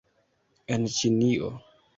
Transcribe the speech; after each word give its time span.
-En 0.77 0.89
Ĉinio 0.97 1.55